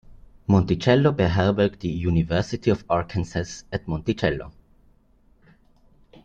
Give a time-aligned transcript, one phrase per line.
[0.47, 4.51] Monticello beherbergt die University of Arkansas at Monticello.